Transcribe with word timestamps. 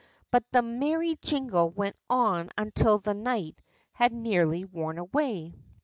But 0.31 0.43
the 0.51 0.63
merry 0.63 1.15
jingle 1.21 1.69
went 1.69 1.95
on 2.09 2.49
until 2.57 2.97
the 2.97 3.13
night 3.13 3.61
had 3.91 4.11
nearly 4.11 4.65
worn 4.65 4.97
away. 4.97 5.53